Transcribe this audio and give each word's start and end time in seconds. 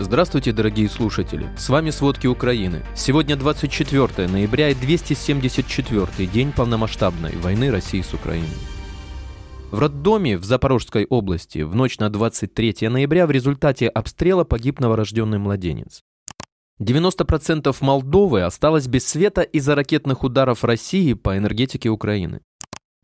Здравствуйте, 0.00 0.52
дорогие 0.52 0.88
слушатели! 0.88 1.48
С 1.56 1.68
вами 1.68 1.90
«Сводки 1.90 2.28
Украины». 2.28 2.84
Сегодня 2.94 3.34
24 3.34 4.28
ноября 4.28 4.68
и 4.68 4.74
274 4.74 6.28
день 6.28 6.52
полномасштабной 6.52 7.36
войны 7.38 7.72
России 7.72 8.00
с 8.00 8.14
Украиной. 8.14 8.46
В 9.72 9.78
роддоме 9.80 10.38
в 10.38 10.44
Запорожской 10.44 11.04
области 11.04 11.62
в 11.62 11.74
ночь 11.74 11.98
на 11.98 12.10
23 12.10 12.88
ноября 12.88 13.26
в 13.26 13.32
результате 13.32 13.88
обстрела 13.88 14.44
погиб 14.44 14.78
новорожденный 14.78 15.38
младенец. 15.38 16.04
90% 16.80 17.76
Молдовы 17.80 18.42
осталось 18.42 18.86
без 18.86 19.04
света 19.04 19.42
из-за 19.42 19.74
ракетных 19.74 20.22
ударов 20.22 20.62
России 20.62 21.14
по 21.14 21.36
энергетике 21.36 21.88
Украины. 21.88 22.40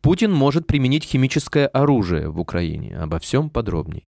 Путин 0.01 0.33
может 0.33 0.69
применить 0.69 1.03
химическое 1.03 1.67
оружие 1.67 2.29
в 2.29 2.39
Украине. 2.39 2.97
Обо 2.97 3.19
всем 3.19 3.51
подробней. 3.51 4.05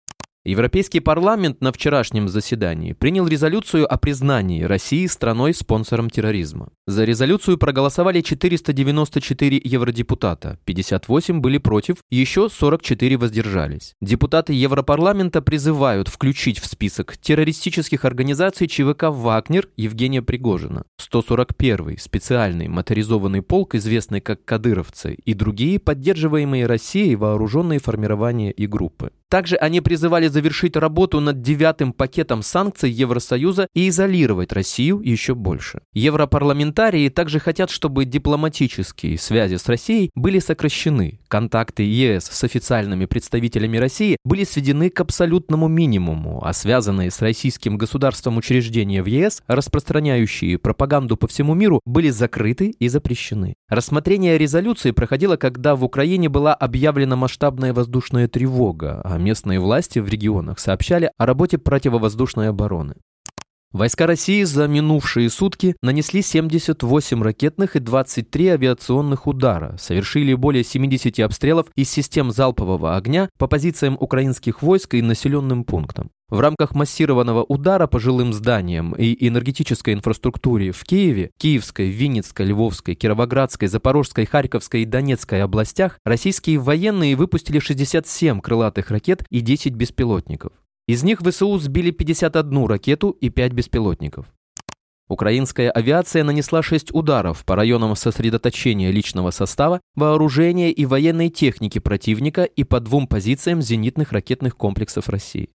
Европейский 0.42 1.00
парламент 1.00 1.60
на 1.60 1.70
вчерашнем 1.70 2.26
заседании 2.26 2.94
принял 2.94 3.26
резолюцию 3.28 3.92
о 3.92 3.98
признании 3.98 4.62
России 4.62 5.04
страной-спонсором 5.06 6.08
терроризма. 6.08 6.70
За 6.86 7.04
резолюцию 7.04 7.58
проголосовали 7.58 8.22
494 8.22 9.60
евродепутата, 9.62 10.58
58 10.64 11.40
были 11.42 11.58
против, 11.58 11.96
еще 12.10 12.48
44 12.48 13.18
воздержались. 13.18 13.92
Депутаты 14.00 14.54
Европарламента 14.54 15.42
призывают 15.42 16.08
включить 16.08 16.58
в 16.58 16.64
список 16.64 17.18
террористических 17.18 18.06
организаций 18.06 18.66
ЧВК 18.66 19.10
«Вагнер» 19.10 19.68
Евгения 19.76 20.22
Пригожина, 20.22 20.84
141-й 21.12 21.98
специальный 21.98 22.68
моторизованный 22.68 23.42
полк, 23.42 23.74
известный 23.74 24.22
как 24.22 24.42
«Кадыровцы», 24.46 25.18
и 25.22 25.34
другие 25.34 25.78
поддерживаемые 25.78 26.64
Россией 26.64 27.16
вооруженные 27.16 27.78
формирования 27.78 28.52
и 28.52 28.66
группы. 28.66 29.10
Также 29.30 29.54
они 29.54 29.80
призывали 29.80 30.26
завершить 30.26 30.76
работу 30.76 31.20
над 31.20 31.40
девятым 31.40 31.92
пакетом 31.92 32.42
санкций 32.42 32.90
Евросоюза 32.90 33.68
и 33.74 33.88
изолировать 33.88 34.52
Россию 34.52 35.00
еще 35.04 35.36
больше. 35.36 35.82
Европарламентарии 35.92 37.08
также 37.08 37.38
хотят, 37.38 37.70
чтобы 37.70 38.04
дипломатические 38.06 39.16
связи 39.18 39.54
с 39.54 39.68
Россией 39.68 40.10
были 40.16 40.40
сокращены. 40.40 41.19
Контакты 41.30 41.84
ЕС 41.84 42.24
с 42.24 42.42
официальными 42.42 43.04
представителями 43.04 43.76
России 43.76 44.16
были 44.24 44.42
сведены 44.42 44.90
к 44.90 44.98
абсолютному 44.98 45.68
минимуму, 45.68 46.42
а 46.44 46.52
связанные 46.52 47.12
с 47.12 47.22
российским 47.22 47.78
государством 47.78 48.36
учреждения 48.36 49.00
в 49.00 49.06
ЕС, 49.06 49.44
распространяющие 49.46 50.58
пропаганду 50.58 51.16
по 51.16 51.28
всему 51.28 51.54
миру, 51.54 51.78
были 51.84 52.10
закрыты 52.10 52.74
и 52.76 52.88
запрещены. 52.88 53.54
Рассмотрение 53.68 54.38
резолюции 54.38 54.90
проходило, 54.90 55.36
когда 55.36 55.76
в 55.76 55.84
Украине 55.84 56.28
была 56.28 56.52
объявлена 56.52 57.14
масштабная 57.14 57.72
воздушная 57.72 58.26
тревога, 58.26 59.00
а 59.04 59.16
местные 59.16 59.60
власти 59.60 60.00
в 60.00 60.08
регионах 60.08 60.58
сообщали 60.58 61.12
о 61.16 61.26
работе 61.26 61.58
противовоздушной 61.58 62.48
обороны. 62.48 62.96
Войска 63.72 64.08
России 64.08 64.42
за 64.42 64.66
минувшие 64.66 65.30
сутки 65.30 65.76
нанесли 65.80 66.22
78 66.22 67.22
ракетных 67.22 67.76
и 67.76 67.78
23 67.78 68.48
авиационных 68.48 69.28
удара, 69.28 69.76
совершили 69.78 70.34
более 70.34 70.64
70 70.64 71.20
обстрелов 71.20 71.68
из 71.76 71.88
систем 71.88 72.32
залпового 72.32 72.96
огня 72.96 73.28
по 73.38 73.46
позициям 73.46 73.96
украинских 74.00 74.62
войск 74.62 74.94
и 74.94 75.02
населенным 75.02 75.62
пунктам. 75.62 76.10
В 76.30 76.40
рамках 76.40 76.74
массированного 76.74 77.44
удара 77.44 77.86
по 77.86 78.00
жилым 78.00 78.32
зданиям 78.32 78.92
и 78.92 79.16
энергетической 79.28 79.94
инфраструктуре 79.94 80.72
в 80.72 80.82
Киеве, 80.82 81.30
Киевской, 81.38 81.90
Винницкой, 81.90 82.46
Львовской, 82.46 82.96
Кировоградской, 82.96 83.68
Запорожской, 83.68 84.26
Харьковской 84.26 84.82
и 84.82 84.84
Донецкой 84.84 85.44
областях 85.44 86.00
российские 86.04 86.58
военные 86.58 87.14
выпустили 87.14 87.60
67 87.60 88.40
крылатых 88.40 88.90
ракет 88.90 89.24
и 89.30 89.40
10 89.40 89.74
беспилотников. 89.74 90.52
Из 90.90 91.04
них 91.04 91.20
ВСУ 91.20 91.56
сбили 91.58 91.92
51 91.92 92.66
ракету 92.66 93.10
и 93.10 93.28
5 93.28 93.52
беспилотников. 93.52 94.26
Украинская 95.08 95.70
авиация 95.70 96.24
нанесла 96.24 96.64
6 96.64 96.92
ударов 96.92 97.44
по 97.44 97.54
районам 97.54 97.94
сосредоточения 97.94 98.90
личного 98.90 99.30
состава, 99.30 99.80
вооружения 99.94 100.72
и 100.72 100.86
военной 100.86 101.28
техники 101.28 101.78
противника 101.78 102.42
и 102.42 102.64
по 102.64 102.80
двум 102.80 103.06
позициям 103.06 103.62
зенитных 103.62 104.10
ракетных 104.10 104.56
комплексов 104.56 105.08
России. 105.08 105.50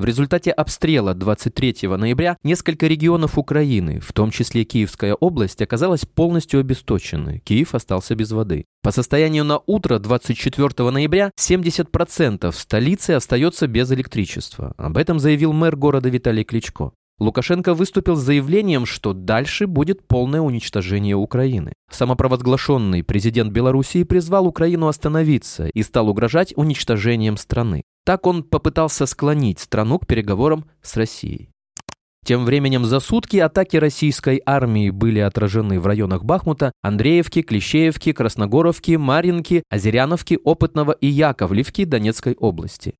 В 0.00 0.04
результате 0.06 0.50
обстрела 0.50 1.12
23 1.12 1.86
ноября 1.88 2.38
несколько 2.42 2.86
регионов 2.86 3.36
Украины, 3.36 4.00
в 4.00 4.14
том 4.14 4.30
числе 4.30 4.64
Киевская 4.64 5.12
область, 5.12 5.60
оказалась 5.60 6.06
полностью 6.06 6.60
обесточены. 6.60 7.42
Киев 7.44 7.74
остался 7.74 8.14
без 8.14 8.30
воды. 8.30 8.64
По 8.82 8.92
состоянию 8.92 9.44
на 9.44 9.60
утро 9.66 9.98
24 9.98 10.90
ноября 10.90 11.32
70% 11.38 12.50
столицы 12.52 13.10
остается 13.10 13.66
без 13.66 13.92
электричества. 13.92 14.72
Об 14.78 14.96
этом 14.96 15.20
заявил 15.20 15.52
мэр 15.52 15.76
города 15.76 16.08
Виталий 16.08 16.44
Кличко. 16.44 16.92
Лукашенко 17.20 17.74
выступил 17.74 18.16
с 18.16 18.22
заявлением, 18.22 18.86
что 18.86 19.12
дальше 19.12 19.66
будет 19.66 20.08
полное 20.08 20.40
уничтожение 20.40 21.16
Украины. 21.16 21.74
Самопровозглашенный 21.90 23.04
президент 23.04 23.52
Белоруссии 23.52 24.04
призвал 24.04 24.46
Украину 24.46 24.88
остановиться 24.88 25.66
и 25.66 25.82
стал 25.82 26.08
угрожать 26.08 26.54
уничтожением 26.56 27.36
страны. 27.36 27.82
Так 28.06 28.26
он 28.26 28.42
попытался 28.42 29.04
склонить 29.04 29.60
страну 29.60 29.98
к 29.98 30.06
переговорам 30.06 30.64
с 30.80 30.96
Россией. 30.96 31.50
Тем 32.24 32.44
временем 32.44 32.84
за 32.84 33.00
сутки 33.00 33.38
атаки 33.38 33.76
российской 33.76 34.42
армии 34.44 34.90
были 34.90 35.20
отражены 35.20 35.80
в 35.80 35.86
районах 35.86 36.24
Бахмута, 36.24 36.72
Андреевки, 36.82 37.42
Клещеевки, 37.42 38.12
Красногоровки, 38.12 38.96
Маринки, 38.96 39.62
Озеряновки, 39.70 40.38
Опытного 40.44 40.92
и 40.92 41.06
Яковлевки 41.06 41.84
Донецкой 41.84 42.34
области. 42.34 42.94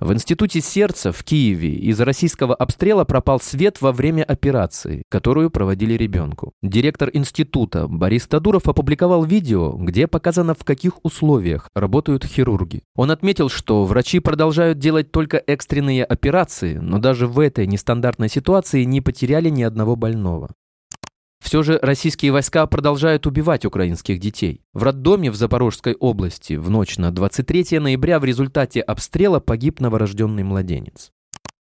В 0.00 0.12
Институте 0.12 0.60
сердца 0.60 1.12
в 1.12 1.22
Киеве 1.22 1.76
из-за 1.76 2.04
российского 2.04 2.52
обстрела 2.52 3.04
пропал 3.04 3.38
свет 3.38 3.80
во 3.80 3.92
время 3.92 4.24
операции, 4.24 5.04
которую 5.08 5.50
проводили 5.50 5.94
ребенку. 5.94 6.52
Директор 6.62 7.10
института 7.12 7.86
Борис 7.86 8.26
Тадуров 8.26 8.68
опубликовал 8.68 9.24
видео, 9.24 9.72
где 9.72 10.08
показано, 10.08 10.54
в 10.54 10.64
каких 10.64 11.04
условиях 11.04 11.68
работают 11.76 12.24
хирурги. 12.24 12.82
Он 12.96 13.12
отметил, 13.12 13.48
что 13.48 13.84
врачи 13.84 14.18
продолжают 14.18 14.80
делать 14.80 15.12
только 15.12 15.40
экстренные 15.46 16.04
операции, 16.04 16.74
но 16.74 16.98
даже 16.98 17.28
в 17.28 17.38
этой 17.38 17.68
нестандартной 17.68 18.28
ситуации 18.28 18.82
не 18.82 19.00
потеряли 19.00 19.48
ни 19.48 19.62
одного 19.62 19.94
больного. 19.94 20.50
Все 21.44 21.62
же 21.62 21.78
российские 21.82 22.32
войска 22.32 22.66
продолжают 22.66 23.26
убивать 23.26 23.66
украинских 23.66 24.18
детей. 24.18 24.62
В 24.72 24.82
роддоме 24.82 25.30
в 25.30 25.36
Запорожской 25.36 25.92
области 25.92 26.54
в 26.54 26.70
ночь 26.70 26.96
на 26.96 27.10
23 27.10 27.80
ноября 27.80 28.18
в 28.18 28.24
результате 28.24 28.80
обстрела 28.80 29.40
погиб 29.40 29.78
новорожденный 29.78 30.42
младенец. 30.42 31.12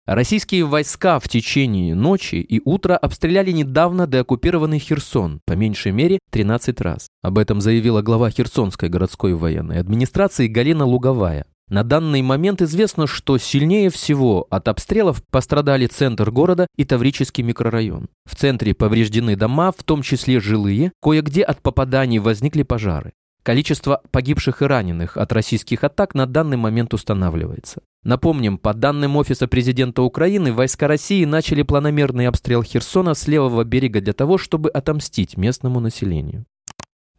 Российские 0.05 0.63
войска 0.63 1.19
в 1.19 1.27
течение 1.27 1.93
ночи 1.93 2.35
и 2.35 2.61
утра 2.63 2.95
обстреляли 2.95 3.51
недавно 3.51 4.07
деоккупированный 4.07 4.79
Херсон, 4.79 5.41
по 5.45 5.53
меньшей 5.53 5.91
мере 5.91 6.19
13 6.31 6.79
раз. 6.79 7.09
Об 7.21 7.37
этом 7.37 7.59
заявила 7.59 8.01
глава 8.01 8.29
Херсонской 8.29 8.87
городской 8.87 9.33
военной 9.33 9.79
администрации 9.79 10.47
Галина 10.47 10.85
Луговая. 10.85 11.47
На 11.67 11.83
данный 11.83 12.21
момент 12.21 12.61
известно, 12.61 13.07
что 13.07 13.39
сильнее 13.39 13.89
всего 13.89 14.45
от 14.51 14.67
обстрелов 14.67 15.23
пострадали 15.31 15.87
центр 15.87 16.29
города 16.29 16.67
и 16.75 16.85
Таврический 16.85 17.43
микрорайон. 17.43 18.07
В 18.25 18.35
центре 18.35 18.75
повреждены 18.75 19.35
дома, 19.35 19.71
в 19.71 19.83
том 19.83 20.03
числе 20.03 20.39
жилые, 20.39 20.91
кое-где 21.01 21.41
от 21.41 21.63
попаданий 21.63 22.19
возникли 22.19 22.61
пожары. 22.61 23.13
Количество 23.41 24.01
погибших 24.11 24.61
и 24.61 24.65
раненых 24.65 25.17
от 25.17 25.31
российских 25.31 25.83
атак 25.83 26.13
на 26.13 26.27
данный 26.27 26.57
момент 26.57 26.93
устанавливается. 26.93 27.81
Напомним, 28.03 28.59
по 28.59 28.75
данным 28.75 29.17
Офиса 29.17 29.47
президента 29.47 30.03
Украины, 30.03 30.53
войска 30.53 30.87
России 30.87 31.25
начали 31.25 31.63
планомерный 31.63 32.27
обстрел 32.27 32.61
Херсона 32.61 33.15
с 33.15 33.27
левого 33.27 33.63
берега 33.63 34.01
для 34.01 34.13
того, 34.13 34.37
чтобы 34.37 34.69
отомстить 34.69 35.37
местному 35.37 35.79
населению. 35.79 36.45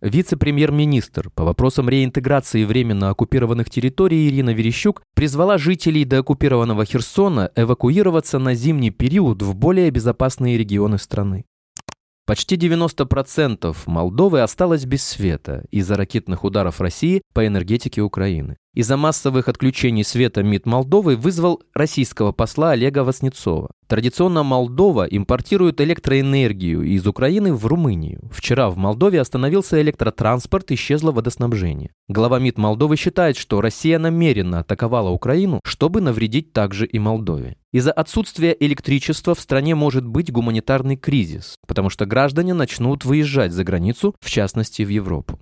Вице-премьер-министр 0.02 1.30
по 1.30 1.44
вопросам 1.44 1.88
реинтеграции 1.88 2.64
временно 2.64 3.08
оккупированных 3.08 3.70
территорий 3.70 4.28
Ирина 4.28 4.50
Верещук 4.50 5.02
призвала 5.14 5.56
жителей 5.56 6.04
деоккупированного 6.04 6.84
Херсона 6.84 7.50
эвакуироваться 7.56 8.38
на 8.38 8.54
зимний 8.54 8.90
период 8.90 9.42
в 9.42 9.54
более 9.54 9.90
безопасные 9.90 10.58
регионы 10.58 10.98
страны. 10.98 11.46
Почти 12.26 12.56
90% 12.56 13.74
Молдовы 13.86 14.42
осталось 14.42 14.84
без 14.84 15.02
света 15.02 15.64
из-за 15.70 15.96
ракетных 15.96 16.44
ударов 16.44 16.80
России 16.80 17.22
по 17.32 17.46
энергетике 17.46 18.02
Украины. 18.02 18.58
Из-за 18.76 18.98
массовых 18.98 19.48
отключений 19.48 20.04
света 20.04 20.42
МИД 20.42 20.66
Молдовы 20.66 21.16
вызвал 21.16 21.62
российского 21.72 22.32
посла 22.32 22.72
Олега 22.72 23.04
Васнецова. 23.04 23.70
Традиционно 23.86 24.42
Молдова 24.42 25.06
импортирует 25.06 25.80
электроэнергию 25.80 26.82
из 26.82 27.06
Украины 27.06 27.54
в 27.54 27.64
Румынию. 27.64 28.28
Вчера 28.30 28.68
в 28.68 28.76
Молдове 28.76 29.18
остановился 29.18 29.80
электротранспорт, 29.80 30.72
исчезло 30.72 31.10
водоснабжение. 31.12 31.92
Глава 32.08 32.38
МИД 32.38 32.58
Молдовы 32.58 32.96
считает, 32.96 33.38
что 33.38 33.62
Россия 33.62 33.98
намеренно 33.98 34.58
атаковала 34.58 35.08
Украину, 35.08 35.60
чтобы 35.64 36.02
навредить 36.02 36.52
также 36.52 36.84
и 36.84 36.98
Молдове. 36.98 37.56
Из-за 37.72 37.92
отсутствия 37.92 38.54
электричества 38.60 39.34
в 39.34 39.40
стране 39.40 39.74
может 39.74 40.04
быть 40.04 40.30
гуманитарный 40.30 40.96
кризис, 40.96 41.54
потому 41.66 41.88
что 41.88 42.04
граждане 42.04 42.52
начнут 42.52 43.06
выезжать 43.06 43.52
за 43.52 43.64
границу, 43.64 44.14
в 44.20 44.28
частности 44.28 44.82
в 44.82 44.90
Европу. 44.90 45.38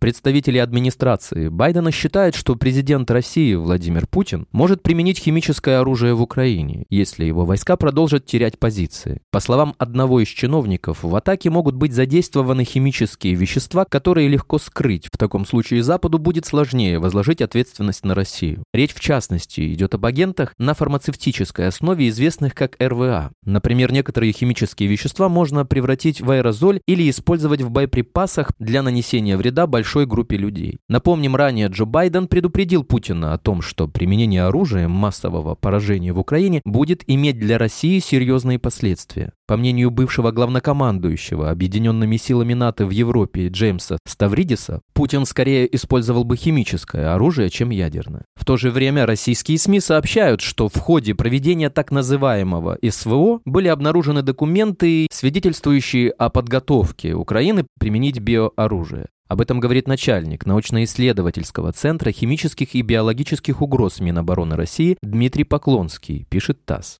Представители 0.00 0.58
администрации 0.58 1.48
Байдена 1.48 1.90
считают, 1.90 2.36
что 2.36 2.54
президент 2.54 3.10
России 3.10 3.54
Владимир 3.54 4.06
Путин 4.06 4.46
может 4.52 4.80
применить 4.80 5.18
химическое 5.18 5.80
оружие 5.80 6.14
в 6.14 6.22
Украине, 6.22 6.84
если 6.88 7.24
его 7.24 7.44
войска 7.44 7.76
продолжат 7.76 8.24
терять 8.24 8.60
позиции. 8.60 9.20
По 9.32 9.40
словам 9.40 9.74
одного 9.76 10.20
из 10.20 10.28
чиновников, 10.28 11.02
в 11.02 11.16
атаке 11.16 11.50
могут 11.50 11.74
быть 11.74 11.92
задействованы 11.92 12.62
химические 12.62 13.34
вещества, 13.34 13.84
которые 13.84 14.28
легко 14.28 14.58
скрыть. 14.58 15.08
В 15.12 15.18
таком 15.18 15.44
случае 15.44 15.82
Западу 15.82 16.18
будет 16.18 16.46
сложнее 16.46 17.00
возложить 17.00 17.42
ответственность 17.42 18.04
на 18.04 18.14
Россию. 18.14 18.62
Речь 18.72 18.94
в 18.94 19.00
частности 19.00 19.74
идет 19.74 19.94
об 19.94 20.06
агентах 20.06 20.54
на 20.58 20.74
фармацевтической 20.74 21.66
основе, 21.66 22.08
известных 22.08 22.54
как 22.54 22.76
РВА. 22.80 23.32
Например, 23.44 23.90
некоторые 23.90 24.32
химические 24.32 24.88
вещества 24.88 25.28
можно 25.28 25.66
превратить 25.66 26.20
в 26.20 26.30
аэрозоль 26.30 26.82
или 26.86 27.10
использовать 27.10 27.62
в 27.62 27.70
боеприпасах 27.70 28.52
для 28.60 28.82
нанесения 28.82 29.36
вреда 29.36 29.66
большому 29.66 29.87
большой 29.88 30.04
группе 30.04 30.36
людей. 30.36 30.80
Напомним, 30.90 31.34
ранее 31.34 31.68
Джо 31.68 31.86
Байден 31.86 32.28
предупредил 32.28 32.84
Путина 32.84 33.32
о 33.32 33.38
том, 33.38 33.62
что 33.62 33.88
применение 33.88 34.42
оружия 34.42 34.86
массового 34.86 35.54
поражения 35.54 36.12
в 36.12 36.18
Украине 36.18 36.60
будет 36.66 37.02
иметь 37.06 37.38
для 37.38 37.56
России 37.56 37.98
серьезные 37.98 38.58
последствия. 38.58 39.32
По 39.46 39.56
мнению 39.56 39.90
бывшего 39.90 40.30
главнокомандующего 40.30 41.48
объединенными 41.50 42.18
силами 42.18 42.52
НАТО 42.52 42.84
в 42.84 42.90
Европе 42.90 43.48
Джеймса 43.48 43.96
Ставридиса, 44.06 44.82
Путин 44.92 45.24
скорее 45.24 45.74
использовал 45.74 46.24
бы 46.24 46.36
химическое 46.36 47.14
оружие, 47.14 47.48
чем 47.48 47.70
ядерное. 47.70 48.26
В 48.36 48.44
то 48.44 48.58
же 48.58 48.70
время 48.70 49.06
российские 49.06 49.56
СМИ 49.56 49.80
сообщают, 49.80 50.42
что 50.42 50.68
в 50.68 50.76
ходе 50.76 51.14
проведения 51.14 51.70
так 51.70 51.90
называемого 51.90 52.76
СВО 52.86 53.40
были 53.46 53.68
обнаружены 53.68 54.20
документы, 54.20 55.06
свидетельствующие 55.10 56.10
о 56.10 56.28
подготовке 56.28 57.14
Украины 57.14 57.64
применить 57.80 58.20
биооружие. 58.20 59.06
Об 59.28 59.42
этом 59.42 59.60
говорит 59.60 59.86
начальник 59.86 60.46
научно-исследовательского 60.46 61.72
центра 61.72 62.10
химических 62.12 62.74
и 62.74 62.80
биологических 62.80 63.60
угроз 63.60 64.00
Минобороны 64.00 64.56
России 64.56 64.96
Дмитрий 65.02 65.44
Поклонский, 65.44 66.24
пишет 66.30 66.64
ТАСС. 66.64 66.98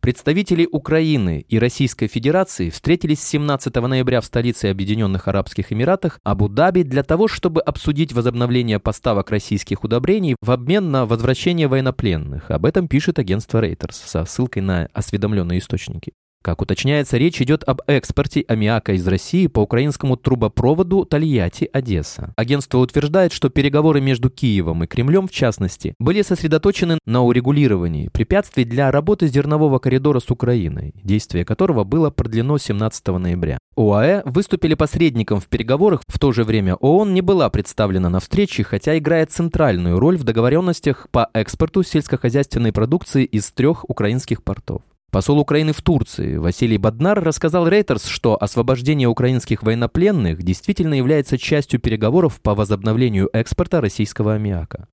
Представители 0.00 0.68
Украины 0.70 1.44
и 1.48 1.58
Российской 1.58 2.06
Федерации 2.06 2.70
встретились 2.70 3.20
17 3.24 3.74
ноября 3.74 4.20
в 4.20 4.24
столице 4.24 4.66
Объединенных 4.66 5.26
Арабских 5.26 5.72
Эмиратах 5.72 6.20
Абу-Даби 6.22 6.84
для 6.84 7.02
того, 7.02 7.26
чтобы 7.26 7.60
обсудить 7.60 8.12
возобновление 8.12 8.78
поставок 8.78 9.30
российских 9.30 9.82
удобрений 9.82 10.36
в 10.40 10.52
обмен 10.52 10.92
на 10.92 11.06
возвращение 11.06 11.66
военнопленных. 11.66 12.52
Об 12.52 12.66
этом 12.66 12.86
пишет 12.86 13.18
агентство 13.18 13.60
Reuters 13.60 13.94
со 14.06 14.24
ссылкой 14.24 14.62
на 14.62 14.88
осведомленные 14.92 15.58
источники. 15.58 16.12
Как 16.46 16.62
уточняется, 16.62 17.16
речь 17.16 17.42
идет 17.42 17.64
об 17.64 17.80
экспорте 17.88 18.44
аммиака 18.46 18.92
из 18.92 19.04
России 19.08 19.48
по 19.48 19.62
украинскому 19.62 20.16
трубопроводу 20.16 21.04
Тольятти-Одесса. 21.04 22.34
Агентство 22.36 22.78
утверждает, 22.78 23.32
что 23.32 23.48
переговоры 23.48 24.00
между 24.00 24.30
Киевом 24.30 24.84
и 24.84 24.86
Кремлем, 24.86 25.26
в 25.26 25.32
частности, 25.32 25.96
были 25.98 26.22
сосредоточены 26.22 27.00
на 27.04 27.24
урегулировании 27.24 28.10
препятствий 28.10 28.62
для 28.62 28.92
работы 28.92 29.26
зернового 29.26 29.80
коридора 29.80 30.20
с 30.20 30.30
Украиной, 30.30 30.92
действие 31.02 31.44
которого 31.44 31.82
было 31.82 32.10
продлено 32.10 32.58
17 32.58 33.08
ноября. 33.08 33.58
ОАЭ 33.76 34.22
выступили 34.24 34.74
посредником 34.74 35.40
в 35.40 35.48
переговорах, 35.48 36.02
в 36.06 36.20
то 36.20 36.30
же 36.30 36.44
время 36.44 36.76
ООН 36.76 37.12
не 37.12 37.22
была 37.22 37.50
представлена 37.50 38.08
на 38.08 38.20
встрече, 38.20 38.62
хотя 38.62 38.96
играет 38.96 39.32
центральную 39.32 39.98
роль 39.98 40.16
в 40.16 40.22
договоренностях 40.22 41.08
по 41.10 41.28
экспорту 41.34 41.82
сельскохозяйственной 41.82 42.70
продукции 42.70 43.24
из 43.24 43.50
трех 43.50 43.84
украинских 43.90 44.44
портов. 44.44 44.82
Посол 45.10 45.38
Украины 45.38 45.72
в 45.72 45.80
Турции 45.82 46.36
Василий 46.36 46.78
Баднар 46.78 47.22
рассказал 47.22 47.68
Рейтерс, 47.68 48.06
что 48.06 48.36
освобождение 48.40 49.08
украинских 49.08 49.62
военнопленных 49.62 50.42
действительно 50.42 50.94
является 50.94 51.38
частью 51.38 51.80
переговоров 51.80 52.40
по 52.42 52.54
возобновлению 52.54 53.30
экспорта 53.32 53.80
российского 53.80 54.34
аммиака. 54.34 54.88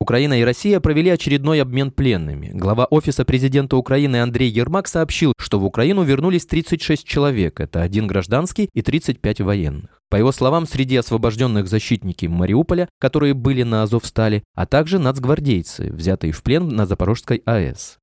Украина 0.00 0.38
и 0.38 0.44
Россия 0.44 0.80
провели 0.80 1.08
очередной 1.08 1.62
обмен 1.62 1.90
пленными. 1.90 2.50
Глава 2.52 2.84
Офиса 2.84 3.24
президента 3.24 3.76
Украины 3.76 4.20
Андрей 4.20 4.50
Ермак 4.50 4.86
сообщил, 4.86 5.32
что 5.38 5.58
в 5.58 5.64
Украину 5.64 6.02
вернулись 6.02 6.44
36 6.44 7.06
человек, 7.06 7.58
это 7.58 7.80
один 7.80 8.06
гражданский 8.06 8.68
и 8.74 8.82
35 8.82 9.40
военных. 9.40 10.02
По 10.10 10.16
его 10.16 10.30
словам, 10.30 10.66
среди 10.66 10.96
освобожденных 10.96 11.68
защитники 11.68 12.26
Мариуполя, 12.26 12.88
которые 13.00 13.32
были 13.32 13.62
на 13.62 13.82
Азовстале, 13.82 14.42
а 14.54 14.66
также 14.66 14.98
нацгвардейцы, 14.98 15.90
взятые 15.90 16.32
в 16.32 16.42
плен 16.42 16.68
на 16.68 16.84
Запорожской 16.84 17.42
АЭС. 17.46 17.98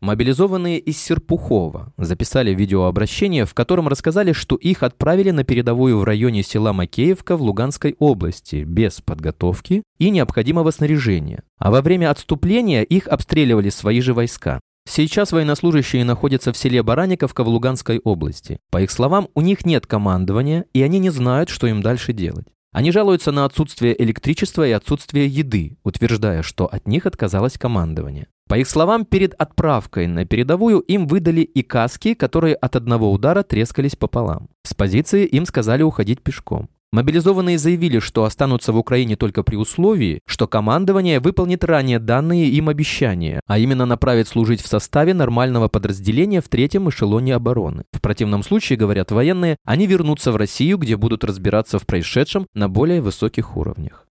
Мобилизованные 0.00 0.78
из 0.78 0.96
Серпухова 0.98 1.92
записали 1.98 2.54
видеообращение, 2.54 3.44
в 3.44 3.52
котором 3.52 3.86
рассказали, 3.86 4.32
что 4.32 4.56
их 4.56 4.82
отправили 4.82 5.30
на 5.30 5.44
передовую 5.44 5.98
в 5.98 6.04
районе 6.04 6.42
села 6.42 6.72
Макеевка 6.72 7.36
в 7.36 7.42
Луганской 7.42 7.96
области 7.98 8.64
без 8.64 9.02
подготовки 9.02 9.82
и 9.98 10.08
необходимого 10.08 10.70
снаряжения, 10.70 11.42
а 11.58 11.70
во 11.70 11.82
время 11.82 12.10
отступления 12.10 12.82
их 12.82 13.08
обстреливали 13.08 13.68
свои 13.68 14.00
же 14.00 14.14
войска. 14.14 14.60
Сейчас 14.88 15.32
военнослужащие 15.32 16.04
находятся 16.04 16.54
в 16.54 16.56
селе 16.56 16.82
Бараниковка 16.82 17.44
в 17.44 17.48
Луганской 17.48 18.00
области. 18.02 18.58
По 18.70 18.80
их 18.80 18.90
словам, 18.90 19.28
у 19.34 19.42
них 19.42 19.66
нет 19.66 19.86
командования, 19.86 20.64
и 20.72 20.80
они 20.82 20.98
не 20.98 21.10
знают, 21.10 21.50
что 21.50 21.66
им 21.66 21.82
дальше 21.82 22.14
делать. 22.14 22.46
Они 22.72 22.92
жалуются 22.92 23.32
на 23.32 23.44
отсутствие 23.44 24.00
электричества 24.00 24.66
и 24.66 24.70
отсутствие 24.70 25.26
еды, 25.26 25.76
утверждая, 25.82 26.42
что 26.42 26.66
от 26.66 26.86
них 26.86 27.04
отказалось 27.04 27.58
командование. 27.58 28.28
По 28.48 28.58
их 28.58 28.68
словам, 28.68 29.04
перед 29.04 29.34
отправкой 29.34 30.06
на 30.06 30.24
передовую 30.24 30.80
им 30.80 31.06
выдали 31.06 31.40
и 31.40 31.62
каски, 31.62 32.14
которые 32.14 32.54
от 32.54 32.76
одного 32.76 33.12
удара 33.12 33.42
трескались 33.42 33.96
пополам. 33.96 34.48
С 34.62 34.74
позиции 34.74 35.24
им 35.24 35.46
сказали 35.46 35.82
уходить 35.82 36.22
пешком. 36.22 36.68
Мобилизованные 36.92 37.56
заявили, 37.56 38.00
что 38.00 38.24
останутся 38.24 38.72
в 38.72 38.76
Украине 38.76 39.14
только 39.14 39.44
при 39.44 39.54
условии, 39.54 40.22
что 40.26 40.48
командование 40.48 41.20
выполнит 41.20 41.62
ранее 41.62 42.00
данные 42.00 42.48
им 42.48 42.68
обещания, 42.68 43.40
а 43.46 43.58
именно 43.58 43.86
направит 43.86 44.26
служить 44.26 44.60
в 44.60 44.66
составе 44.66 45.14
нормального 45.14 45.68
подразделения 45.68 46.40
в 46.40 46.48
третьем 46.48 46.88
эшелоне 46.88 47.36
обороны. 47.36 47.84
В 47.92 48.00
противном 48.00 48.42
случае, 48.42 48.76
говорят 48.76 49.12
военные, 49.12 49.56
они 49.64 49.86
вернутся 49.86 50.32
в 50.32 50.36
Россию, 50.36 50.78
где 50.78 50.96
будут 50.96 51.22
разбираться 51.22 51.78
в 51.78 51.86
происшедшем 51.86 52.48
на 52.54 52.68
более 52.68 53.00
высоких 53.00 53.56
уровнях. 53.56 54.09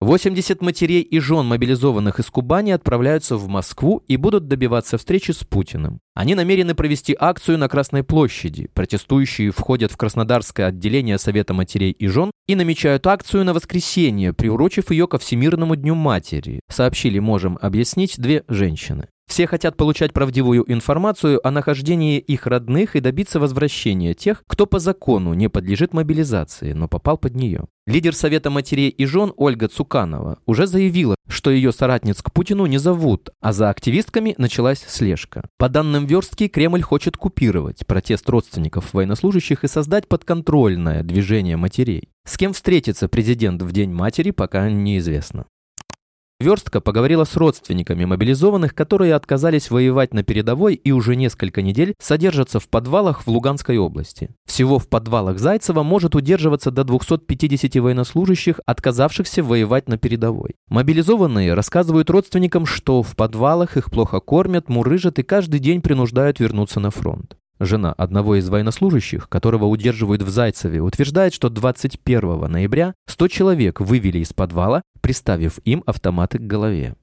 80 0.00 0.62
матерей 0.62 1.00
и 1.00 1.18
жен 1.18 1.46
мобилизованных 1.46 2.20
из 2.20 2.26
Кубани 2.30 2.70
отправляются 2.70 3.36
в 3.36 3.48
Москву 3.48 4.04
и 4.06 4.16
будут 4.16 4.46
добиваться 4.46 4.96
встречи 4.96 5.32
с 5.32 5.42
Путиным. 5.42 5.98
Они 6.14 6.36
намерены 6.36 6.76
провести 6.76 7.16
акцию 7.18 7.58
на 7.58 7.68
Красной 7.68 8.04
площади. 8.04 8.68
Протестующие 8.74 9.50
входят 9.50 9.90
в 9.90 9.96
Краснодарское 9.96 10.66
отделение 10.66 11.18
Совета 11.18 11.52
матерей 11.52 11.90
и 11.90 12.06
жен 12.06 12.30
и 12.46 12.54
намечают 12.54 13.08
акцию 13.08 13.44
на 13.44 13.54
воскресенье, 13.54 14.32
приурочив 14.32 14.92
ее 14.92 15.08
ко 15.08 15.18
Всемирному 15.18 15.74
дню 15.74 15.96
матери, 15.96 16.60
сообщили 16.70 17.18
«Можем 17.18 17.58
объяснить» 17.60 18.20
две 18.20 18.44
женщины. 18.46 19.08
Все 19.28 19.46
хотят 19.46 19.76
получать 19.76 20.14
правдивую 20.14 20.64
информацию 20.72 21.46
о 21.46 21.50
нахождении 21.50 22.18
их 22.18 22.46
родных 22.46 22.96
и 22.96 23.00
добиться 23.00 23.38
возвращения 23.38 24.14
тех, 24.14 24.42
кто 24.46 24.66
по 24.66 24.78
закону 24.78 25.34
не 25.34 25.48
подлежит 25.48 25.92
мобилизации, 25.92 26.72
но 26.72 26.88
попал 26.88 27.18
под 27.18 27.34
нее. 27.34 27.66
Лидер 27.86 28.14
Совета 28.14 28.50
матерей 28.50 28.88
и 28.88 29.04
жен 29.04 29.32
Ольга 29.36 29.68
Цуканова 29.68 30.38
уже 30.46 30.66
заявила, 30.66 31.14
что 31.28 31.50
ее 31.50 31.72
соратниц 31.72 32.22
к 32.22 32.32
Путину 32.32 32.66
не 32.66 32.78
зовут, 32.78 33.30
а 33.40 33.52
за 33.52 33.68
активистками 33.68 34.34
началась 34.38 34.84
слежка. 34.88 35.44
По 35.58 35.68
данным 35.68 36.06
Верстки, 36.06 36.48
Кремль 36.48 36.82
хочет 36.82 37.18
купировать 37.18 37.86
протест 37.86 38.28
родственников 38.30 38.94
военнослужащих 38.94 39.62
и 39.62 39.68
создать 39.68 40.08
подконтрольное 40.08 41.02
движение 41.02 41.56
матерей. 41.56 42.08
С 42.26 42.38
кем 42.38 42.54
встретится 42.54 43.08
президент 43.08 43.62
в 43.62 43.72
День 43.72 43.92
матери, 43.92 44.30
пока 44.30 44.68
неизвестно. 44.70 45.46
Верстка 46.40 46.80
поговорила 46.80 47.24
с 47.24 47.36
родственниками 47.36 48.04
мобилизованных, 48.04 48.72
которые 48.72 49.16
отказались 49.16 49.72
воевать 49.72 50.14
на 50.14 50.22
передовой 50.22 50.76
и 50.76 50.92
уже 50.92 51.16
несколько 51.16 51.62
недель 51.62 51.94
содержатся 51.98 52.60
в 52.60 52.68
подвалах 52.68 53.26
в 53.26 53.28
Луганской 53.28 53.76
области. 53.76 54.30
Всего 54.46 54.78
в 54.78 54.88
подвалах 54.88 55.40
Зайцева 55.40 55.82
может 55.82 56.14
удерживаться 56.14 56.70
до 56.70 56.84
250 56.84 57.74
военнослужащих, 57.82 58.60
отказавшихся 58.66 59.42
воевать 59.42 59.88
на 59.88 59.98
передовой. 59.98 60.54
Мобилизованные 60.68 61.54
рассказывают 61.54 62.08
родственникам, 62.08 62.66
что 62.66 63.02
в 63.02 63.16
подвалах 63.16 63.76
их 63.76 63.90
плохо 63.90 64.20
кормят, 64.20 64.68
мурыжат 64.68 65.18
и 65.18 65.24
каждый 65.24 65.58
день 65.58 65.82
принуждают 65.82 66.38
вернуться 66.38 66.78
на 66.78 66.92
фронт. 66.92 67.36
Жена 67.60 67.92
одного 67.92 68.36
из 68.36 68.48
военнослужащих, 68.48 69.28
которого 69.28 69.64
удерживают 69.64 70.22
в 70.22 70.28
Зайцеве, 70.28 70.80
утверждает, 70.80 71.34
что 71.34 71.48
21 71.48 72.50
ноября 72.50 72.94
100 73.06 73.28
человек 73.28 73.80
вывели 73.80 74.18
из 74.18 74.32
подвала, 74.32 74.82
приставив 75.00 75.58
им 75.64 75.82
автоматы 75.86 76.38
к 76.38 76.42
голове. 76.42 76.94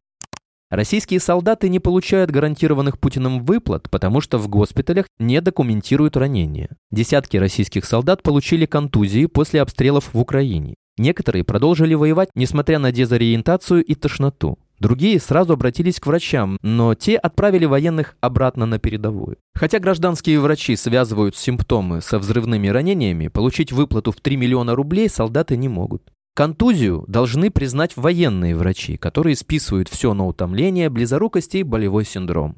Российские 0.71 1.19
солдаты 1.19 1.69
не 1.69 1.79
получают 1.79 2.31
гарантированных 2.31 2.99
Путиным 2.99 3.43
выплат, 3.43 3.89
потому 3.89 4.19
что 4.19 4.37
в 4.37 4.47
госпиталях 4.47 5.05
не 5.19 5.39
документируют 5.39 6.17
ранения. 6.17 6.69
Десятки 6.89 7.37
российских 7.37 7.85
солдат 7.85 8.23
получили 8.23 8.65
контузии 8.65 9.27
после 9.27 9.61
обстрелов 9.61 10.13
в 10.13 10.19
Украине. 10.19 10.75
Некоторые 10.97 11.43
продолжили 11.43 11.93
воевать, 11.93 12.29
несмотря 12.35 12.79
на 12.79 12.91
дезориентацию 12.91 13.83
и 13.83 13.93
тошноту. 13.95 14.57
Другие 14.79 15.19
сразу 15.19 15.53
обратились 15.53 15.99
к 15.99 16.07
врачам, 16.07 16.57
но 16.61 16.95
те 16.95 17.15
отправили 17.17 17.65
военных 17.65 18.15
обратно 18.21 18.65
на 18.65 18.77
передовую. 18.79 19.37
Хотя 19.53 19.79
гражданские 19.79 20.39
врачи 20.39 20.75
связывают 20.75 21.35
симптомы 21.37 22.01
со 22.01 22.19
взрывными 22.19 22.67
ранениями, 22.67 23.29
получить 23.29 23.71
выплату 23.71 24.11
в 24.11 24.19
3 24.19 24.35
миллиона 24.35 24.75
рублей 24.75 25.09
солдаты 25.09 25.55
не 25.55 25.69
могут. 25.69 26.11
Контузию 26.35 27.05
должны 27.07 27.49
признать 27.49 27.95
военные 27.95 28.57
врачи, 28.57 28.97
которые 28.97 29.37
списывают 29.37 29.87
все 29.87 30.13
на 30.13 30.27
утомление, 30.27 30.89
близорукость 30.89 31.55
и 31.55 31.63
болевой 31.63 32.03
синдром. 32.03 32.57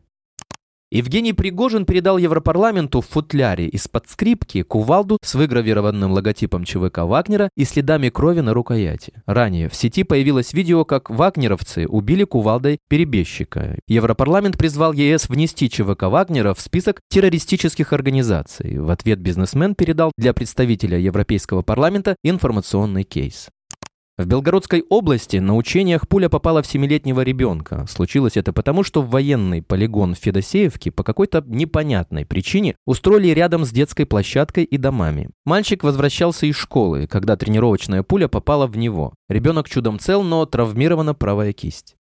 Евгений 0.90 1.34
Пригожин 1.34 1.86
передал 1.86 2.18
Европарламенту 2.18 3.02
в 3.02 3.08
футляре 3.08 3.68
из-под 3.68 4.08
скрипки 4.08 4.64
кувалду 4.64 5.18
с 5.22 5.36
выгравированным 5.36 6.14
логотипом 6.14 6.64
ЧВК 6.64 7.00
Вагнера 7.00 7.50
и 7.58 7.66
следами 7.66 8.08
крови 8.08 8.40
на 8.40 8.54
рукояти. 8.54 9.12
Ранее 9.26 9.68
в 9.68 9.76
сети 9.76 10.04
появилось 10.04 10.54
видео, 10.54 10.86
как 10.86 11.10
вагнеровцы 11.10 11.88
убили 11.88 12.24
кувалдой 12.24 12.80
перебежчика. 12.88 13.78
Европарламент 13.90 14.58
призвал 14.58 14.94
ЕС 14.94 15.28
внести 15.28 15.70
ЧВК 15.70 16.04
Вагнера 16.04 16.54
в 16.54 16.62
список 16.62 17.02
террористических 17.10 17.92
организаций. 17.92 18.80
В 18.80 18.90
ответ 18.90 19.20
бизнесмен 19.20 19.76
передал 19.76 20.14
для 20.18 20.34
представителя 20.34 20.98
Европейского 20.98 21.64
парламента 21.64 22.16
информационный 22.24 23.04
кейс. 23.04 23.50
В 24.18 24.26
Белгородской 24.26 24.84
области 24.90 25.38
на 25.38 25.56
учениях 25.56 26.08
пуля 26.08 26.28
попала 26.28 26.64
в 26.64 26.68
семилетнего 26.68 27.22
ребенка. 27.22 27.86
Случилось 27.88 28.36
это 28.36 28.52
потому, 28.52 28.82
что 28.82 29.04
в 29.04 29.12
военный 29.12 29.62
полигон 29.62 30.16
в 30.16 30.18
Федосеевке 30.18 30.90
по 30.90 31.04
какой-то 31.04 31.44
непонятной 31.46 32.26
причине 32.26 32.76
устроили 32.88 33.28
рядом 33.28 33.64
с 33.64 33.70
детской 33.70 34.08
площадкой 34.08 34.64
и 34.64 34.78
домами. 34.78 35.30
Мальчик 35.46 35.84
возвращался 35.84 36.48
из 36.48 36.56
школы, 36.56 37.06
когда 37.06 37.36
тренировочная 37.36 38.02
пуля 38.02 38.28
попала 38.28 38.66
в 38.66 38.76
него. 38.76 39.14
Ребенок 39.30 39.70
чудом 39.70 40.00
цел, 40.00 40.24
но 40.24 40.48
травмирована 40.48 41.14
правая 41.14 41.54
кисть. 41.54 41.97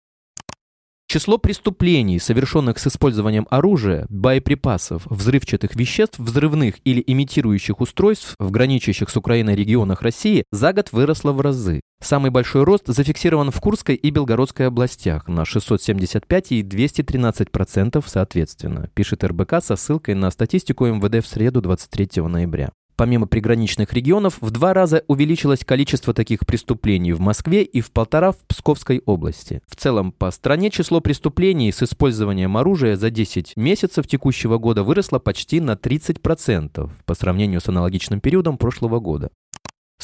Число 1.09 1.37
преступлений, 1.37 2.19
совершенных 2.19 2.79
с 2.79 2.87
использованием 2.87 3.47
оружия, 3.49 4.05
боеприпасов, 4.09 5.05
взрывчатых 5.05 5.73
веществ, 5.73 6.19
взрывных 6.19 6.75
или 6.83 7.01
имитирующих 7.07 7.79
устройств 7.79 8.35
в 8.39 8.51
граничащих 8.51 9.09
с 9.09 9.15
Украиной 9.15 9.55
регионах 9.55 10.01
России 10.01 10.43
за 10.51 10.73
год 10.73 10.91
выросло 10.91 11.31
в 11.31 11.39
разы. 11.39 11.79
Самый 12.03 12.29
большой 12.29 12.65
рост 12.65 12.87
зафиксирован 12.87 13.51
в 13.51 13.61
Курской 13.61 13.95
и 13.95 14.09
Белгородской 14.09 14.67
областях 14.67 15.29
на 15.29 15.45
675 15.45 16.51
и 16.51 16.61
213% 16.61 18.03
соответственно, 18.05 18.89
пишет 18.93 19.23
РБК 19.23 19.63
со 19.63 19.77
ссылкой 19.77 20.15
на 20.15 20.29
статистику 20.29 20.87
МВД 20.87 21.25
в 21.25 21.29
среду 21.29 21.61
23 21.61 22.21
ноября. 22.23 22.71
Помимо 22.97 23.27
приграничных 23.27 23.93
регионов, 23.93 24.39
в 24.41 24.49
два 24.49 24.73
раза 24.73 25.03
увеличилось 25.07 25.63
количество 25.63 26.15
таких 26.15 26.47
преступлений 26.47 27.13
в 27.13 27.19
Москве 27.19 27.61
и 27.61 27.79
в 27.79 27.91
полтора 27.91 28.31
в 28.31 28.37
Псковской 28.47 29.03
области. 29.05 29.61
В 29.67 29.75
целом, 29.75 30.11
по 30.11 30.31
стране 30.31 30.71
число 30.71 30.99
преступлений 30.99 31.71
с 31.71 31.83
использованием 31.83 32.57
оружия 32.57 32.95
за 32.95 33.11
10 33.11 33.55
месяцев 33.55 34.07
текущего 34.07 34.57
года 34.57 34.81
выросло 34.81 35.19
почти 35.19 35.59
на 35.59 35.73
30% 35.73 36.89
по 37.05 37.13
сравнению 37.13 37.61
с 37.61 37.69
аналогичным 37.69 38.19
периодом 38.19 38.57
прошлого 38.57 38.99
года. 38.99 39.29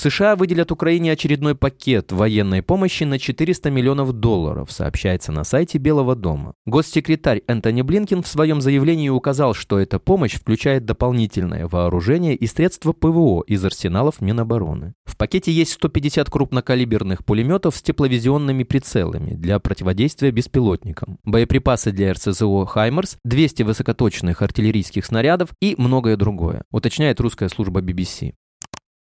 США 0.04 0.36
выделят 0.36 0.72
Украине 0.72 1.14
очередной 1.14 1.56
пакет 1.56 2.12
военной 2.12 2.62
помощи 2.62 3.04
на 3.06 3.20
400 3.20 3.70
миллионов 3.70 4.12
долларов, 4.12 4.70
сообщается 4.72 5.32
на 5.32 5.46
сайте 5.46 5.78
Белого 5.78 6.16
дома. 6.16 6.56
Госсекретарь 6.66 7.42
Энтони 7.48 7.84
Блинкин 7.84 8.22
в 8.22 8.28
своем 8.28 8.60
заявлении 8.60 9.08
указал, 9.08 9.54
что 9.54 9.80
эта 9.80 10.00
помощь 10.00 10.34
включает 10.34 10.84
дополнительное 10.84 11.68
вооружение 11.68 12.36
и 12.36 12.48
средства 12.48 12.92
ПВО 12.92 13.44
из 13.48 13.64
арсеналов 13.64 14.20
Минобороны. 14.20 14.94
В 15.06 15.16
пакете 15.16 15.54
есть 15.54 15.72
150 15.72 16.30
крупнокалиберных 16.30 17.24
пулеметов 17.24 17.78
с 17.78 17.82
тепловизионными 17.82 18.64
прицелами 18.64 19.36
для 19.36 19.58
противодействия 19.60 20.32
беспилотникам, 20.32 21.20
боеприпасы 21.24 21.92
для 21.92 22.12
РСЗО 22.12 22.66
«Хаймерс», 22.66 23.18
200 23.24 23.64
высокоточных 23.64 24.42
артиллерийских 24.42 25.06
снарядов 25.06 25.52
и 25.62 25.76
многое 25.78 26.18
другое, 26.18 26.64
уточняет 26.72 27.22
русская 27.22 27.48
служба 27.48 27.82
BBC. 27.82 28.34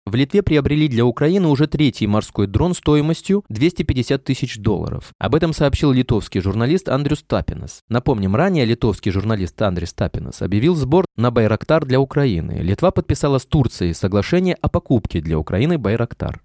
В 0.06 0.14
Литве 0.14 0.42
приобрели 0.42 0.86
для 0.86 1.06
Украины 1.06 1.48
уже 1.48 1.66
третий 1.66 2.06
морской 2.06 2.46
дрон 2.46 2.74
стоимостью 2.74 3.42
250 3.48 4.22
тысяч 4.22 4.58
долларов. 4.58 5.12
Об 5.18 5.34
этом 5.34 5.54
сообщил 5.54 5.92
литовский 5.92 6.42
журналист 6.42 6.90
Андрюс 6.90 7.22
Тапинас. 7.22 7.80
Напомним, 7.88 8.36
ранее 8.36 8.66
литовский 8.66 9.10
журналист 9.10 9.60
Андрис 9.62 9.94
Тапинас 9.94 10.42
объявил 10.42 10.76
сбор 10.76 11.06
на 11.16 11.30
Байрактар 11.30 11.86
для 11.86 12.00
Украины. 12.00 12.58
Литва 12.60 12.90
подписала 12.90 13.38
с 13.38 13.46
Турцией 13.46 13.94
соглашение 13.94 14.56
о 14.60 14.68
покупке 14.68 15.22
для 15.22 15.38
Украины 15.38 15.78
Байрактар. 15.78 16.43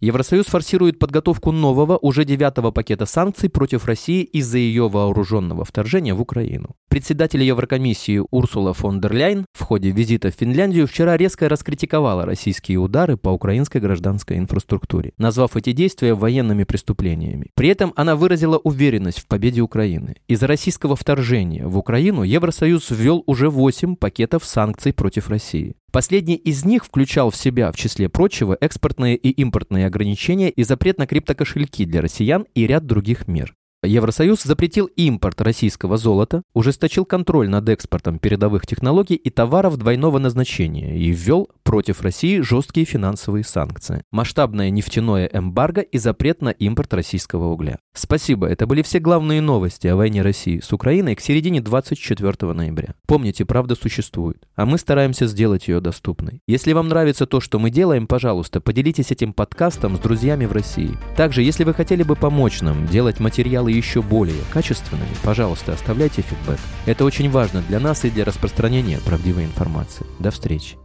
Евросоюз 0.00 0.46
форсирует 0.46 0.98
подготовку 0.98 1.52
нового, 1.52 1.98
уже 1.98 2.24
девятого 2.24 2.70
пакета 2.70 3.04
санкций 3.04 3.50
против 3.50 3.84
России 3.84 4.22
из-за 4.22 4.56
ее 4.56 4.88
вооруженного 4.88 5.66
вторжения 5.66 6.14
в 6.14 6.22
Украину. 6.22 6.74
Председатель 6.88 7.42
Еврокомиссии 7.42 8.22
Урсула 8.30 8.72
фон 8.72 9.02
дер 9.02 9.12
Ляйн 9.12 9.44
в 9.52 9.62
ходе 9.62 9.90
визита 9.90 10.30
в 10.30 10.34
Финляндию 10.34 10.86
вчера 10.86 11.18
резко 11.18 11.50
раскритиковала 11.50 12.24
российские 12.24 12.78
удары 12.78 13.18
по 13.18 13.28
украинской 13.28 13.76
гражданской 13.78 14.38
инфраструктуре, 14.38 15.12
назвав 15.18 15.54
эти 15.56 15.72
действия 15.72 16.14
военными 16.14 16.64
преступлениями. 16.64 17.50
При 17.54 17.68
этом 17.68 17.92
она 17.94 18.16
выразила 18.16 18.56
уверенность 18.56 19.20
в 19.20 19.26
победе 19.26 19.60
Украины. 19.60 20.16
Из-за 20.28 20.46
российского 20.46 20.96
вторжения 20.96 21.66
в 21.66 21.76
Украину 21.76 22.22
Евросоюз 22.22 22.90
ввел 22.90 23.22
уже 23.26 23.50
8 23.50 23.96
пакетов 23.96 24.46
санкций 24.46 24.94
против 24.94 25.28
России. 25.28 25.76
Последний 25.90 26.36
из 26.36 26.64
них 26.64 26.84
включал 26.84 27.30
в 27.30 27.36
себя, 27.36 27.72
в 27.72 27.76
числе 27.76 28.08
прочего, 28.08 28.56
экспортные 28.60 29.16
и 29.16 29.30
импортные 29.30 29.86
ограничения 29.86 30.50
и 30.50 30.62
запрет 30.62 30.98
на 30.98 31.06
криптокошельки 31.06 31.84
для 31.84 32.00
россиян 32.00 32.46
и 32.54 32.66
ряд 32.66 32.86
других 32.86 33.26
мер. 33.26 33.54
Евросоюз 33.82 34.42
запретил 34.42 34.86
импорт 34.96 35.40
российского 35.40 35.96
золота, 35.96 36.42
ужесточил 36.52 37.06
контроль 37.06 37.48
над 37.48 37.66
экспортом 37.70 38.18
передовых 38.18 38.66
технологий 38.66 39.14
и 39.14 39.30
товаров 39.30 39.78
двойного 39.78 40.18
назначения 40.18 40.98
и 40.98 41.10
ввел 41.10 41.48
против 41.62 42.02
России 42.02 42.40
жесткие 42.40 42.84
финансовые 42.84 43.42
санкции, 43.42 44.02
масштабное 44.10 44.68
нефтяное 44.68 45.30
эмбарго 45.32 45.80
и 45.80 45.96
запрет 45.96 46.42
на 46.42 46.50
импорт 46.50 46.92
российского 46.92 47.46
угля. 47.52 47.78
Спасибо, 47.94 48.46
это 48.48 48.66
были 48.66 48.82
все 48.82 48.98
главные 48.98 49.40
новости 49.40 49.86
о 49.86 49.96
войне 49.96 50.20
России 50.20 50.60
с 50.60 50.72
Украиной 50.74 51.14
к 51.14 51.20
середине 51.22 51.62
24 51.62 52.52
ноября. 52.52 52.94
Помните, 53.06 53.46
правда 53.46 53.76
существует, 53.76 54.46
а 54.56 54.66
мы 54.66 54.76
стараемся 54.76 55.26
сделать 55.26 55.68
ее 55.68 55.80
доступной. 55.80 56.42
Если 56.46 56.74
вам 56.74 56.88
нравится 56.88 57.24
то, 57.24 57.40
что 57.40 57.58
мы 57.58 57.70
делаем, 57.70 58.06
пожалуйста, 58.06 58.60
поделитесь 58.60 59.10
этим 59.10 59.32
подкастом 59.32 59.96
с 59.96 60.00
друзьями 60.00 60.44
в 60.44 60.52
России. 60.52 60.98
Также, 61.16 61.42
если 61.42 61.64
вы 61.64 61.72
хотели 61.72 62.02
бы 62.02 62.14
помочь 62.14 62.60
нам 62.60 62.86
делать 62.86 63.20
материалы 63.20 63.69
еще 63.70 64.02
более 64.02 64.42
качественными, 64.52 65.14
пожалуйста, 65.22 65.72
оставляйте 65.72 66.22
фидбэк. 66.22 66.58
Это 66.86 67.04
очень 67.04 67.30
важно 67.30 67.62
для 67.62 67.80
нас 67.80 68.04
и 68.04 68.10
для 68.10 68.24
распространения 68.24 68.98
правдивой 69.04 69.44
информации. 69.44 70.06
До 70.18 70.30
встречи. 70.30 70.76